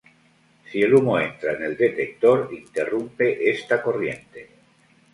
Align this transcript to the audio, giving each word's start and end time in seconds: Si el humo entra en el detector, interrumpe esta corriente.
Si 0.69 0.81
el 0.85 0.95
humo 0.95 1.19
entra 1.19 1.53
en 1.53 1.61
el 1.61 1.77
detector, 1.77 2.49
interrumpe 2.51 3.51
esta 3.51 3.83
corriente. 3.83 4.49